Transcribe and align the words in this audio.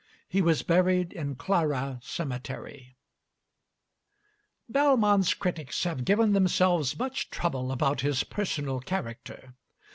He 0.27 0.41
was 0.41 0.63
buried 0.63 1.13
in 1.13 1.35
Clara 1.35 1.99
cemetery. 2.01 2.95
Bellman's 4.67 5.35
critics 5.35 5.83
have 5.83 6.05
given 6.05 6.33
themselves 6.33 6.97
much 6.97 7.29
trouble 7.29 7.71
about 7.71 8.01
his 8.01 8.23
personal 8.23 8.79
character. 8.79 9.53